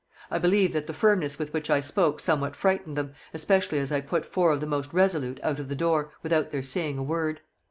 I 0.31 0.39
believe 0.39 0.73
that 0.73 0.87
the 0.87 0.95
firmness 0.95 1.37
with 1.37 1.53
which 1.53 1.69
I 1.69 1.79
spoke 1.79 2.19
somewhat 2.19 2.55
frightened 2.55 2.97
them, 2.97 3.13
especially 3.35 3.77
as 3.77 3.91
I 3.91 4.01
put 4.01 4.25
four 4.25 4.51
of 4.51 4.59
the 4.59 4.65
most 4.65 4.91
resolute 4.91 5.39
out 5.43 5.59
of 5.59 5.69
the 5.69 5.75
door, 5.75 6.11
without 6.23 6.49
their 6.49 6.63
saying 6.63 6.97
a 6.97 7.03
word. 7.03 7.41